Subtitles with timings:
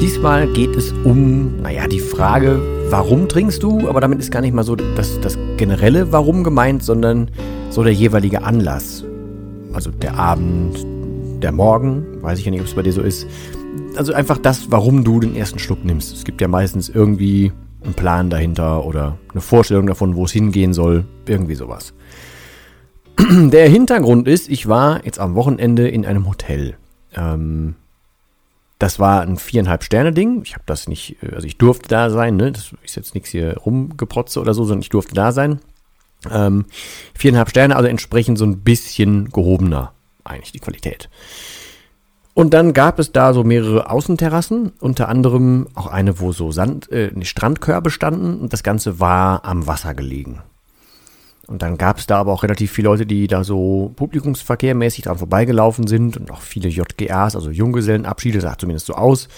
[0.00, 3.88] Diesmal geht es um, naja, die Frage, warum trinkst du?
[3.88, 7.30] Aber damit ist gar nicht mal so das, das generelle Warum gemeint, sondern
[7.70, 9.04] so der jeweilige Anlass.
[9.72, 10.84] Also der Abend,
[11.42, 13.26] der Morgen, weiß ich ja nicht, ob es bei dir so ist.
[13.96, 16.14] Also einfach das, warum du den ersten Schluck nimmst.
[16.14, 20.72] Es gibt ja meistens irgendwie einen Plan dahinter oder eine Vorstellung davon, wo es hingehen
[20.72, 21.04] soll.
[21.26, 21.94] Irgendwie sowas.
[23.18, 26.76] Der Hintergrund ist, ich war jetzt am Wochenende in einem Hotel.
[27.16, 27.76] Ähm,
[28.78, 30.42] das war ein viereinhalb Sterne Ding.
[30.44, 32.36] Ich habe das nicht, äh, also ich durfte da sein.
[32.36, 32.52] Ne?
[32.52, 35.60] Das ist jetzt nichts hier rumgeprotze oder so, sondern ich durfte da sein.
[36.30, 36.66] Ähm,
[37.14, 39.92] viereinhalb Sterne, also entsprechend so ein bisschen gehobener
[40.24, 41.10] eigentlich die Qualität.
[42.32, 46.90] Und dann gab es da so mehrere Außenterrassen, unter anderem auch eine, wo so Sand,
[46.90, 50.42] äh, Strandkörbe standen und das Ganze war am Wasser gelegen.
[51.46, 55.18] Und dann gab es da aber auch relativ viele Leute, die da so publikumsverkehrmäßig dran
[55.18, 59.28] vorbeigelaufen sind und auch viele JGAs, also Junggesellenabschiede, sah zumindest so aus.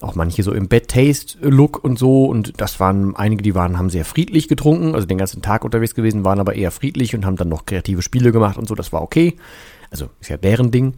[0.00, 2.24] Auch manche so im Bad-Taste-Look und so.
[2.24, 5.94] Und das waren einige, die waren, haben sehr friedlich getrunken, also den ganzen Tag unterwegs
[5.94, 8.74] gewesen, waren aber eher friedlich und haben dann noch kreative Spiele gemacht und so.
[8.74, 9.36] Das war okay.
[9.90, 10.94] Also ist ja deren Ding.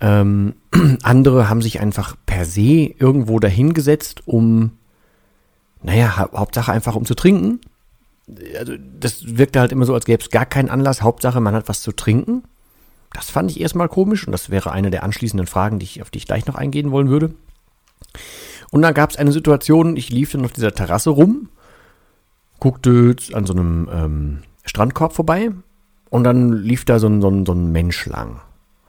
[0.00, 0.54] Ähm,
[1.02, 4.72] andere haben sich einfach per se irgendwo dahingesetzt, um,
[5.82, 7.58] naja, Hauptsache einfach um zu trinken
[8.58, 11.02] also das wirkte halt immer so, als gäbe es gar keinen Anlass.
[11.02, 12.42] Hauptsache, man hat was zu trinken.
[13.12, 16.10] Das fand ich erstmal komisch und das wäre eine der anschließenden Fragen, die ich, auf
[16.10, 17.34] die ich gleich noch eingehen wollen würde.
[18.70, 21.48] Und dann gab es eine Situation, ich lief dann auf dieser Terrasse rum,
[22.58, 25.50] guckte an so einem ähm, Strandkorb vorbei
[26.10, 28.40] und dann lief da so ein, so ein, so ein Mensch lang.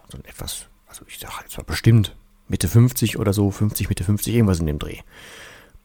[0.09, 2.15] So ein etwas, also ich sag, es war bestimmt
[2.47, 4.99] Mitte 50 oder so, 50, Mitte 50, irgendwas in dem Dreh.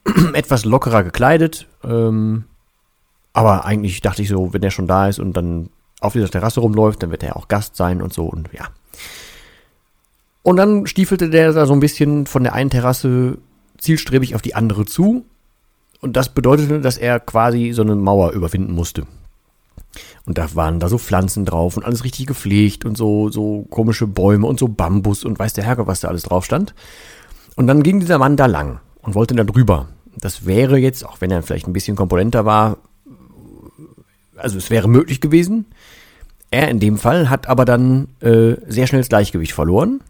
[0.32, 2.44] etwas lockerer gekleidet, ähm,
[3.32, 5.70] aber eigentlich dachte ich so, wenn der schon da ist und dann
[6.00, 8.68] auf dieser Terrasse rumläuft, dann wird er auch Gast sein und so und ja.
[10.42, 13.38] Und dann stiefelte der da so ein bisschen von der einen Terrasse
[13.78, 15.24] zielstrebig auf die andere zu.
[16.00, 19.06] Und das bedeutete, dass er quasi so eine Mauer überwinden musste.
[20.24, 24.06] Und da waren da so Pflanzen drauf und alles richtig gepflegt und so, so komische
[24.06, 26.74] Bäume und so Bambus und weiß der Herrgott, was da alles drauf stand.
[27.56, 29.88] Und dann ging dieser Mann da lang und wollte da drüber.
[30.16, 32.78] Das wäre jetzt, auch wenn er vielleicht ein bisschen komponenter war,
[34.40, 35.66] also es wäre möglich gewesen.
[36.50, 40.00] Er in dem Fall hat aber dann äh, sehr schnell das Gleichgewicht verloren.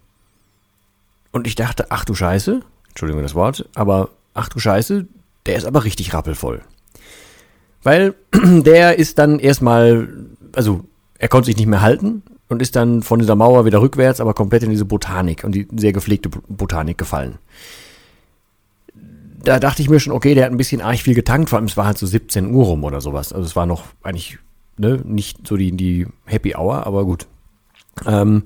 [1.31, 5.05] Und ich dachte, ach du Scheiße, Entschuldigung das Wort, aber ach du Scheiße,
[5.45, 6.61] der ist aber richtig rappelvoll.
[7.83, 10.09] Weil der ist dann erstmal,
[10.55, 10.83] also
[11.17, 14.33] er konnte sich nicht mehr halten und ist dann von dieser Mauer wieder rückwärts, aber
[14.33, 17.37] komplett in diese Botanik und die sehr gepflegte Botanik gefallen
[19.43, 21.67] da dachte ich mir schon, okay, der hat ein bisschen arg viel getankt, vor allem
[21.67, 23.33] es war halt so 17 Uhr rum oder sowas.
[23.33, 24.37] Also es war noch eigentlich
[24.77, 27.27] ne, nicht so die, die Happy Hour, aber gut.
[28.05, 28.43] Ähm,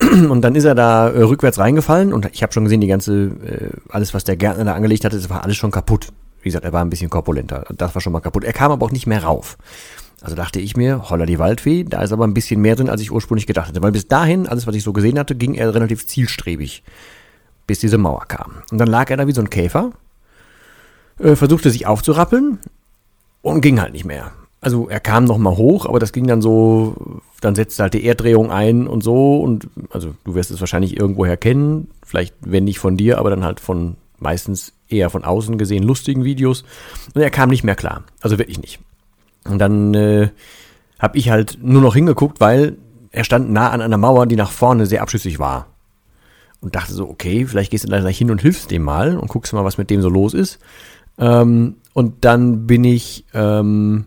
[0.00, 3.14] und dann ist er da äh, rückwärts reingefallen und ich habe schon gesehen, die ganze,
[3.14, 6.08] äh, alles, was der Gärtner da angelegt hatte, das war alles schon kaputt.
[6.40, 7.64] Wie gesagt, er war ein bisschen korpulenter.
[7.76, 8.44] Das war schon mal kaputt.
[8.44, 9.58] Er kam aber auch nicht mehr rauf.
[10.20, 13.00] Also dachte ich mir, holla die Waldfee, da ist aber ein bisschen mehr drin, als
[13.00, 13.82] ich ursprünglich gedacht hatte.
[13.82, 16.82] Weil bis dahin, alles, was ich so gesehen hatte, ging er relativ zielstrebig,
[17.66, 18.62] bis diese Mauer kam.
[18.70, 19.92] Und dann lag er da wie so ein Käfer
[21.18, 22.58] äh, versuchte sich aufzurappeln
[23.42, 24.32] und ging halt nicht mehr.
[24.60, 28.04] Also er kam noch mal hoch, aber das ging dann so, dann setzte halt die
[28.04, 32.80] Erddrehung ein und so und also du wirst es wahrscheinlich irgendwoher kennen, vielleicht wenn nicht
[32.80, 36.64] von dir, aber dann halt von meistens eher von außen gesehen lustigen Videos
[37.14, 38.80] und er kam nicht mehr klar, also wirklich nicht.
[39.44, 40.30] Und dann äh,
[40.98, 42.76] habe ich halt nur noch hingeguckt, weil
[43.10, 45.66] er stand nah an einer Mauer, die nach vorne sehr abschüssig war.
[46.60, 49.28] Und dachte so, okay, vielleicht gehst du da gleich hin und hilfst dem mal und
[49.28, 50.58] guckst mal, was mit dem so los ist.
[51.18, 54.06] Ähm, und dann bin ich ähm,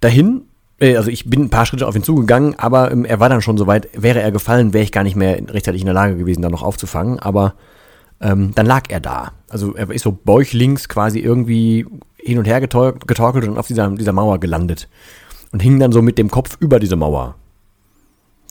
[0.00, 0.42] dahin.
[0.80, 3.42] Äh, also ich bin ein paar Schritte auf ihn zugegangen, aber ähm, er war dann
[3.42, 3.88] schon soweit.
[3.94, 6.62] Wäre er gefallen, wäre ich gar nicht mehr rechtzeitig in der Lage gewesen, da noch
[6.62, 7.18] aufzufangen.
[7.18, 7.54] Aber
[8.20, 9.32] ähm, dann lag er da.
[9.48, 11.86] Also er ist so bäuchlings quasi irgendwie
[12.16, 14.88] hin und her getorkelt und auf dieser, dieser Mauer gelandet.
[15.52, 17.36] Und hing dann so mit dem Kopf über diese Mauer.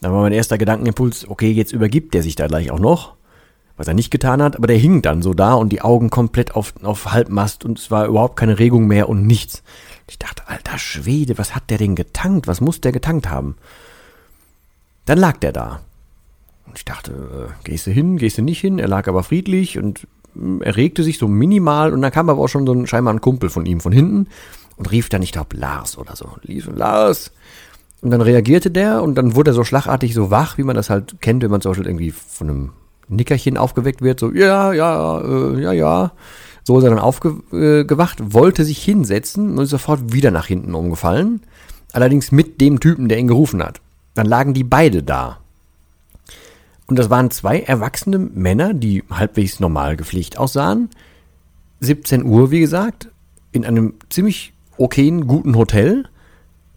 [0.02, 3.16] Da war mein erster Gedankenimpuls, okay, jetzt übergibt der sich da gleich auch noch,
[3.78, 6.56] was er nicht getan hat, aber der hing dann so da und die Augen komplett
[6.56, 9.64] auf, auf Halbmast und es war überhaupt keine Regung mehr und nichts.
[10.10, 12.48] Ich dachte, alter Schwede, was hat der denn getankt?
[12.48, 13.56] Was muss der getankt haben?
[15.06, 15.82] Dann lag der da.
[16.68, 18.80] Und ich dachte, äh, gehst du hin, gehst du nicht hin?
[18.80, 22.42] Er lag aber friedlich und äh, er regte sich so minimal und dann kam aber
[22.42, 24.28] auch schon so ein scheinbar ein Kumpel von ihm von hinten
[24.78, 26.30] und rief dann, ich glaube, Lars oder so.
[26.44, 27.32] Lief Lars,
[28.04, 30.90] und dann reagierte der und dann wurde er so schlagartig so wach, wie man das
[30.90, 32.70] halt kennt, wenn man zum Beispiel irgendwie von einem
[33.08, 36.12] Nickerchen aufgeweckt wird, so, ja, ja, äh, ja, ja.
[36.64, 40.76] So ist er dann aufgewacht, äh, wollte sich hinsetzen und ist sofort wieder nach hinten
[40.76, 41.42] umgefallen.
[41.92, 43.82] Allerdings mit dem Typen, der ihn gerufen hat.
[44.14, 45.40] Dann lagen die beide da.
[46.88, 50.90] Und das waren zwei erwachsene Männer, die halbwegs normal gepflegt aussahen.
[51.82, 53.10] 17 Uhr, wie gesagt,
[53.52, 56.06] in einem ziemlich okayen, guten Hotel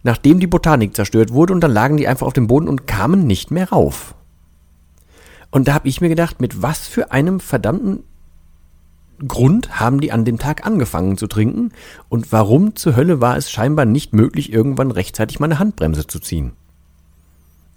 [0.07, 3.27] nachdem die Botanik zerstört wurde und dann lagen die einfach auf dem Boden und kamen
[3.27, 4.15] nicht mehr rauf.
[5.51, 8.03] Und da habe ich mir gedacht, mit was für einem verdammten
[9.25, 11.71] Grund haben die an dem Tag angefangen zu trinken
[12.07, 16.19] und warum zur Hölle war es scheinbar nicht möglich, irgendwann rechtzeitig mal eine Handbremse zu
[16.19, 16.51] ziehen?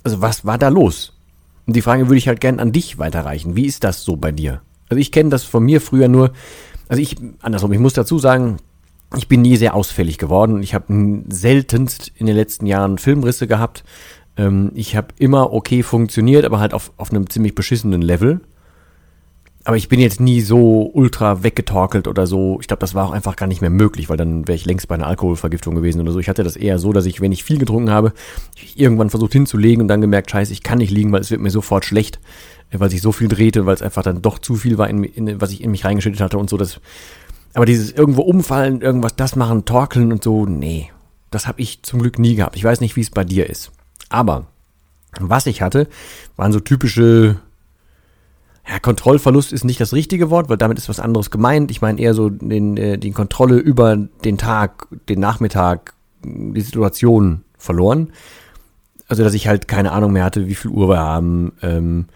[0.02, 1.17] Also was war da los?
[1.67, 3.56] Und die Frage würde ich halt gern an dich weiterreichen.
[3.56, 4.61] Wie ist das so bei dir?
[4.88, 6.32] Also ich kenne das von mir früher nur,
[6.88, 8.58] also ich, andersrum, ich muss dazu sagen,
[9.17, 10.62] ich bin nie sehr ausfällig geworden.
[10.62, 13.84] Ich habe seltenst in den letzten Jahren Filmrisse gehabt.
[14.41, 18.41] Ähm, ich habe immer okay funktioniert, aber halt auf, auf einem ziemlich beschissenen Level.
[19.65, 22.59] Aber ich bin jetzt nie so ultra weggetorkelt oder so.
[22.63, 24.89] Ich glaube, das war auch einfach gar nicht mehr möglich, weil dann wäre ich längst
[24.89, 26.19] bei einer Alkoholvergiftung gewesen oder so.
[26.19, 28.15] Ich hatte das eher so, dass ich, wenn ich viel getrunken habe,
[28.75, 31.51] irgendwann versucht hinzulegen und dann gemerkt, scheiße, ich kann nicht liegen, weil es wird mir
[31.51, 32.21] sofort schlecht,
[32.73, 35.41] weil sich so viel drehte, weil es einfach dann doch zu viel war, in, in,
[35.43, 36.57] was ich in mich reingeschüttet hatte und so.
[36.57, 36.81] Das
[37.53, 40.91] aber dieses irgendwo umfallen, irgendwas das machen, torkeln und so, nee.
[41.31, 42.57] Das habe ich zum Glück nie gehabt.
[42.57, 43.73] Ich weiß nicht, wie es bei dir ist.
[44.11, 44.47] Aber
[45.19, 45.89] was ich hatte,
[46.37, 47.41] waren so typische
[48.69, 51.71] ja, Kontrollverlust ist nicht das richtige Wort, weil damit ist was anderes gemeint.
[51.71, 57.43] Ich meine eher so den, äh, die Kontrolle über den Tag, den Nachmittag, die Situation
[57.57, 58.12] verloren.
[59.09, 62.06] Also, dass ich halt keine Ahnung mehr hatte, wie viel Uhr wir haben, ähm,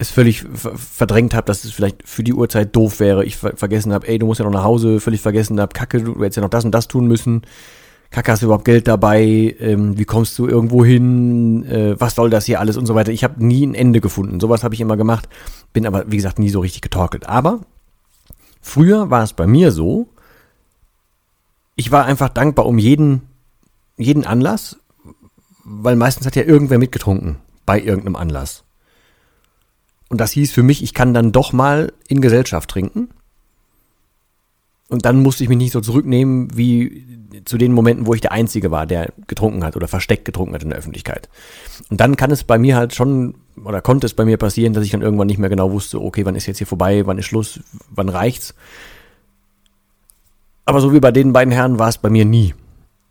[0.00, 3.24] es völlig verdrängt habe, dass es vielleicht für die Uhrzeit doof wäre.
[3.24, 6.00] Ich ver vergessen habe, ey, du musst ja noch nach Hause, völlig vergessen habe, Kacke,
[6.00, 7.42] du hättest ja noch das und das tun müssen.
[8.10, 9.54] Kacke, hast du überhaupt Geld dabei?
[9.60, 11.64] Ähm, wie kommst du irgendwo hin?
[11.66, 13.12] Äh, was soll das hier alles und so weiter?
[13.12, 14.40] Ich habe nie ein Ende gefunden.
[14.40, 15.28] Sowas habe ich immer gemacht,
[15.72, 17.28] bin aber, wie gesagt, nie so richtig getorkelt.
[17.28, 17.60] Aber
[18.62, 20.08] früher war es bei mir so,
[21.76, 23.22] ich war einfach dankbar um jeden,
[23.98, 24.78] jeden Anlass,
[25.64, 28.64] weil meistens hat ja irgendwer mitgetrunken bei irgendeinem Anlass.
[30.08, 33.10] Und das hieß für mich, ich kann dann doch mal in Gesellschaft trinken.
[34.88, 37.06] Und dann musste ich mich nicht so zurücknehmen wie
[37.44, 40.62] zu den Momenten, wo ich der Einzige war, der getrunken hat oder versteckt getrunken hat
[40.62, 41.28] in der Öffentlichkeit.
[41.90, 44.84] Und dann kann es bei mir halt schon oder konnte es bei mir passieren, dass
[44.84, 47.26] ich dann irgendwann nicht mehr genau wusste, okay, wann ist jetzt hier vorbei, wann ist
[47.26, 48.54] Schluss, wann reicht's.
[50.64, 52.54] Aber so wie bei den beiden Herren war es bei mir nie.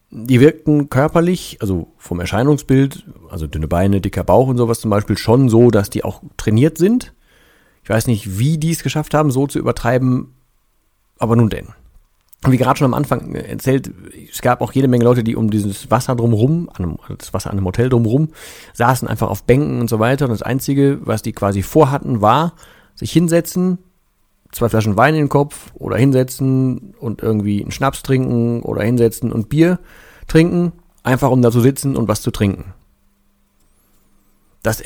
[0.10, 5.18] Die wirkten körperlich, also vom Erscheinungsbild, also dünne Beine, dicker Bauch und sowas zum Beispiel,
[5.18, 7.14] schon so, dass die auch trainiert sind.
[7.84, 10.34] Ich weiß nicht, wie die es geschafft haben, so zu übertreiben,
[11.20, 11.68] aber nun denn.
[12.46, 13.92] Wie gerade schon am Anfang erzählt,
[14.32, 17.58] es gab auch jede Menge Leute, die um dieses Wasser drumherum, einem, das Wasser an
[17.58, 18.30] einem Hotel drumherum,
[18.74, 20.26] saßen einfach auf Bänken und so weiter.
[20.26, 22.54] Und das Einzige, was die quasi vorhatten, war,
[22.94, 23.80] sich hinsetzen,
[24.52, 29.32] zwei Flaschen Wein in den Kopf oder hinsetzen und irgendwie einen Schnaps trinken oder hinsetzen
[29.32, 29.80] und Bier
[30.28, 32.74] trinken, einfach um da zu sitzen und was zu trinken.
[34.62, 34.82] Das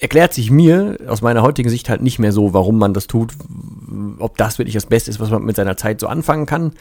[0.00, 3.34] erklärt sich mir aus meiner heutigen Sicht halt nicht mehr so, warum man das tut,
[4.18, 6.72] ob das wirklich das Beste ist, was man mit seiner Zeit so anfangen kann.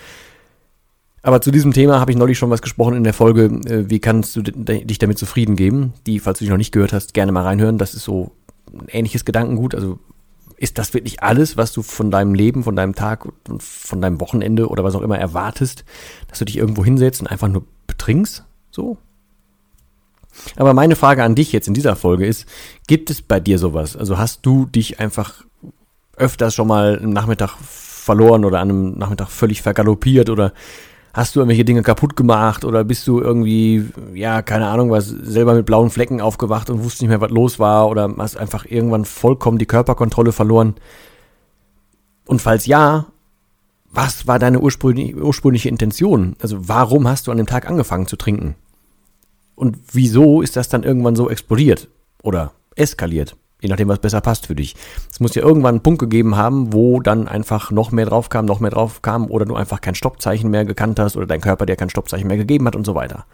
[1.22, 4.00] Aber zu diesem Thema habe ich neulich schon was gesprochen in der Folge, äh, wie
[4.00, 5.94] kannst du dich damit zufrieden geben?
[6.08, 7.78] Die, falls du dich noch nicht gehört hast, gerne mal reinhören.
[7.78, 8.32] Das ist so
[8.72, 9.76] ein ähnliches Gedankengut.
[9.76, 10.00] Also
[10.56, 13.28] ist das wirklich alles, was du von deinem Leben, von deinem Tag,
[13.60, 15.84] von deinem Wochenende oder was auch immer erwartest,
[16.30, 18.46] dass du dich irgendwo hinsetzt und einfach nur betrinkst?
[18.72, 18.98] So?
[20.56, 22.48] Aber meine Frage an dich jetzt in dieser Folge ist,
[22.88, 23.96] gibt es bei dir sowas?
[23.96, 25.44] Also hast du dich einfach
[26.16, 30.54] öfters schon mal am Nachmittag verloren oder an einem Nachmittag völlig vergaloppiert oder
[31.14, 35.54] hast du irgendwelche Dinge kaputt gemacht oder bist du irgendwie, ja, keine Ahnung, was, selber
[35.54, 39.06] mit blauen Flecken aufgewacht und wusstest nicht mehr, was los war oder hast einfach irgendwann
[39.06, 40.76] vollkommen die Körperkontrolle verloren?
[42.26, 43.08] Und falls ja,
[43.92, 46.36] was war deine ursprüngliche, ursprüngliche Intention?
[46.42, 48.56] Also warum hast du an dem Tag angefangen zu trinken?
[49.60, 51.90] Und wieso ist das dann irgendwann so explodiert
[52.24, 53.36] oder eskaliert?
[53.62, 54.74] Je nachdem, was besser passt für dich.
[55.12, 58.46] Es muss ja irgendwann einen Punkt gegeben haben, wo dann einfach noch mehr drauf kam,
[58.46, 61.66] noch mehr drauf kam oder du einfach kein Stoppzeichen mehr gekannt hast oder dein Körper
[61.66, 63.26] dir kein Stoppzeichen mehr gegeben hat und so weiter.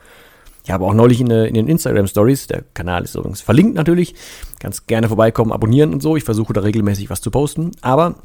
[0.64, 4.16] Ich habe auch neulich in, in den Instagram Stories, der Kanal ist übrigens verlinkt natürlich,
[4.60, 6.16] ganz gerne vorbeikommen, abonnieren und so.
[6.16, 8.16] Ich versuche da regelmäßig was zu posten, aber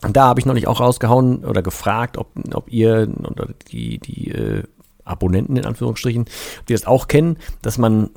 [0.00, 4.62] da habe ich neulich auch rausgehauen oder gefragt, ob, ob ihr oder die, die äh,
[5.04, 6.26] Abonnenten in Anführungsstrichen,
[6.68, 8.10] die das auch kennen, dass man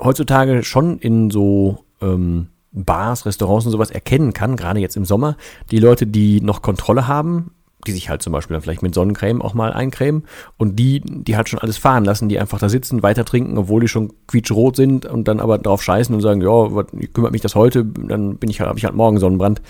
[0.00, 5.36] heutzutage schon in so ähm, Bars, Restaurants und sowas erkennen kann, gerade jetzt im Sommer,
[5.70, 7.52] die Leute, die noch Kontrolle haben,
[7.86, 10.24] die sich halt zum Beispiel dann vielleicht mit Sonnencreme auch mal eincremen
[10.56, 13.80] und die, die halt schon alles fahren lassen, die einfach da sitzen, weiter trinken, obwohl
[13.80, 17.54] die schon quietschrot sind und dann aber drauf scheißen und sagen, ja, kümmert mich das
[17.54, 19.60] heute, dann bin ich halt, habe ich halt morgen Sonnenbrand.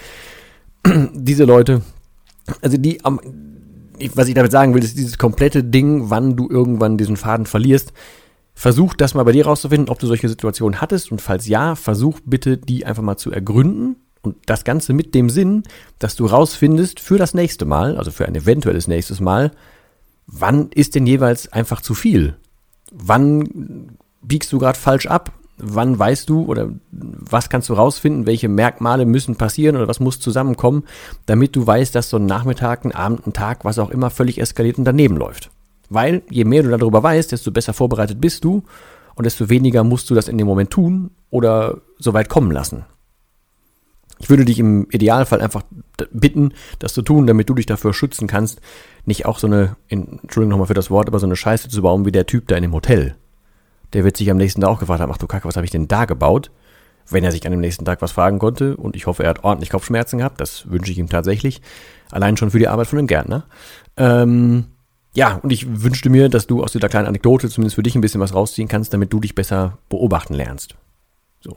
[1.15, 1.83] Diese Leute,
[2.61, 3.01] also die,
[4.15, 7.93] was ich damit sagen will, ist dieses komplette Ding, wann du irgendwann diesen Faden verlierst.
[8.55, 12.21] Versuch das mal bei dir rauszufinden, ob du solche Situationen hattest und falls ja, versuch
[12.25, 15.63] bitte die einfach mal zu ergründen und das Ganze mit dem Sinn,
[15.99, 19.53] dass du rausfindest für das nächste Mal, also für ein eventuelles nächstes Mal,
[20.27, 22.37] wann ist denn jeweils einfach zu viel?
[22.93, 25.33] Wann biegst du gerade falsch ab?
[25.63, 26.71] wann weißt du oder
[27.33, 30.85] was kannst du rausfinden, welche Merkmale müssen passieren oder was muss zusammenkommen,
[31.27, 34.41] damit du weißt, dass so ein Nachmittag, ein Abend, ein Tag, was auch immer, völlig
[34.41, 35.51] eskaliert und daneben läuft.
[35.89, 38.63] Weil je mehr du darüber weißt, desto besser vorbereitet bist du
[39.15, 42.85] und desto weniger musst du das in dem Moment tun oder so weit kommen lassen.
[44.19, 45.63] Ich würde dich im Idealfall einfach
[46.13, 48.61] bitten, das zu tun, damit du dich dafür schützen kannst,
[49.05, 52.07] nicht auch so eine, Entschuldigung nochmal für das Wort, aber so eine Scheiße zu bauen
[52.07, 53.17] wie der Typ da in dem Hotel
[53.93, 55.71] der wird sich am nächsten Tag auch gefragt haben, ach du Kacke, was habe ich
[55.71, 56.51] denn da gebaut?
[57.13, 59.45] Wenn er sich an dem nächsten Tag was fragen konnte und ich hoffe, er hat
[59.45, 61.61] ordentlich Kopfschmerzen gehabt, das wünsche ich ihm tatsächlich.
[62.11, 63.45] Allein schon für die Arbeit von einem Gärtner.
[63.97, 64.65] Ähm,
[65.15, 68.01] ja, und ich wünschte mir, dass du aus dieser kleinen Anekdote zumindest für dich ein
[68.01, 70.75] bisschen was rausziehen kannst, damit du dich besser beobachten lernst.
[71.41, 71.57] So.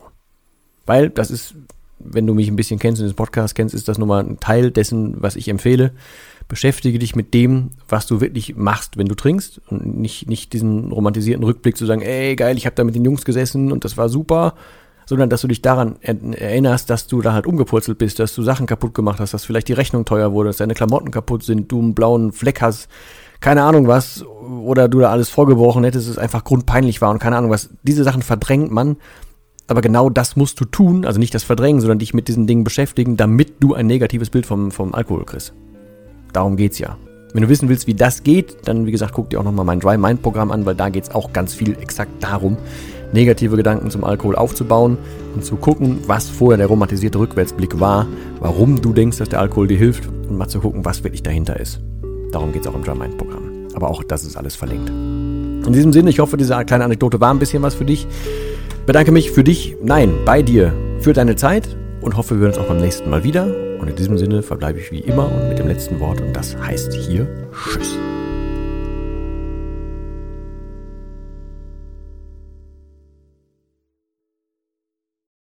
[0.85, 1.55] Weil das ist,
[1.99, 4.39] wenn du mich ein bisschen kennst und den Podcast kennst, ist das nun mal ein
[4.39, 5.93] Teil dessen, was ich empfehle
[6.47, 10.91] beschäftige dich mit dem, was du wirklich machst, wenn du trinkst und nicht, nicht diesen
[10.91, 13.97] romantisierten Rückblick zu sagen, ey geil, ich habe da mit den Jungs gesessen und das
[13.97, 14.53] war super,
[15.05, 18.65] sondern dass du dich daran erinnerst, dass du da halt umgepurzelt bist, dass du Sachen
[18.65, 21.79] kaputt gemacht hast, dass vielleicht die Rechnung teuer wurde, dass deine Klamotten kaputt sind, du
[21.79, 22.87] einen blauen Fleck hast,
[23.39, 27.37] keine Ahnung was, oder du da alles vorgebrochen hättest, es einfach grundpeinlich war und keine
[27.37, 27.69] Ahnung was.
[27.83, 28.97] Diese Sachen verdrängt man,
[29.67, 32.63] aber genau das musst du tun, also nicht das Verdrängen, sondern dich mit diesen Dingen
[32.63, 35.53] beschäftigen, damit du ein negatives Bild vom, vom Alkohol kriegst.
[36.33, 36.97] Darum geht's ja.
[37.33, 39.79] Wenn du wissen willst, wie das geht, dann wie gesagt, guck dir auch nochmal mein
[39.79, 42.57] Dry Mind Programm an, weil da geht es auch ganz viel exakt darum,
[43.15, 44.97] negative Gedanken zum Alkohol aufzubauen
[45.33, 48.05] und zu gucken, was vorher der romantisierte Rückwärtsblick war,
[48.39, 51.59] warum du denkst, dass der Alkohol dir hilft und mal zu gucken, was wirklich dahinter
[51.59, 51.79] ist.
[52.31, 53.43] Darum geht es auch im Dry Mind Programm.
[53.73, 54.89] Aber auch das ist alles verlinkt.
[54.89, 58.07] In diesem Sinne, ich hoffe, diese kleine Anekdote war ein bisschen was für dich.
[58.85, 62.57] Bedanke mich für dich, nein, bei dir, für deine Zeit und hoffe, wir hören uns
[62.59, 63.47] auch beim nächsten Mal wieder.
[63.79, 66.55] Und in diesem Sinne verbleibe ich wie immer und mit dem letzten Wort und das
[66.55, 67.97] heißt hier Tschüss.